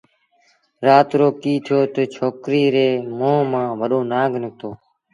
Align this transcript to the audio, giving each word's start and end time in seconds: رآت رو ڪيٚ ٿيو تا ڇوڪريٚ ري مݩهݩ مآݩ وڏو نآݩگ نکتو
رآت 0.85 1.09
رو 1.19 1.27
ڪيٚ 1.41 1.63
ٿيو 1.65 1.79
تا 1.93 2.03
ڇوڪريٚ 2.13 2.71
ري 2.73 2.87
مݩهݩ 3.17 3.47
مآݩ 3.51 3.71
وڏو 3.79 3.99
نآݩگ 4.11 4.33
نکتو 4.43 4.69